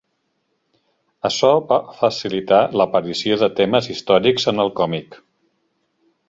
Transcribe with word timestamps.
Açò 1.29 1.51
va 1.71 1.77
facilitar 1.99 2.61
l'aparició 2.81 3.37
de 3.43 3.51
temes 3.61 3.91
històrics 3.97 4.49
en 4.55 4.65
el 4.65 4.75
còmic. 4.81 5.21